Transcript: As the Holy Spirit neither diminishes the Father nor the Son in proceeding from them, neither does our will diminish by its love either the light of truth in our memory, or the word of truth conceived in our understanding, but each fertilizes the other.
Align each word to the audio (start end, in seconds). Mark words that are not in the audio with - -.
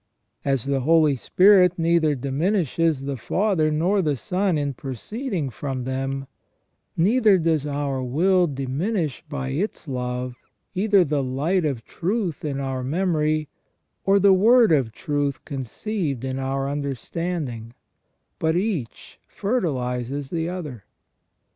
As 0.43 0.65
the 0.65 0.79
Holy 0.79 1.15
Spirit 1.15 1.77
neither 1.77 2.15
diminishes 2.15 3.01
the 3.03 3.17
Father 3.17 3.69
nor 3.69 4.01
the 4.01 4.15
Son 4.15 4.57
in 4.57 4.73
proceeding 4.73 5.51
from 5.51 5.83
them, 5.83 6.25
neither 6.97 7.37
does 7.37 7.67
our 7.67 8.01
will 8.01 8.47
diminish 8.47 9.23
by 9.29 9.49
its 9.49 9.87
love 9.87 10.33
either 10.73 11.03
the 11.05 11.21
light 11.21 11.65
of 11.65 11.85
truth 11.85 12.43
in 12.43 12.59
our 12.59 12.83
memory, 12.83 13.47
or 14.03 14.17
the 14.17 14.33
word 14.33 14.71
of 14.71 14.91
truth 14.91 15.45
conceived 15.45 16.25
in 16.25 16.39
our 16.39 16.67
understanding, 16.67 17.75
but 18.39 18.55
each 18.57 19.19
fertilizes 19.27 20.31
the 20.31 20.49
other. 20.49 20.83